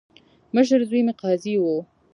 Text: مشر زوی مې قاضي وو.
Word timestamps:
مشر 0.55 0.79
زوی 0.89 1.01
مې 1.07 1.13
قاضي 1.21 1.55
وو. 1.59 1.77